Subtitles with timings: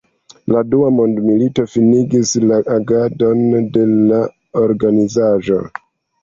[0.51, 3.45] La Dua Mondmilito finigis la agadon
[3.77, 4.23] de la
[4.65, 5.61] organizaĵo.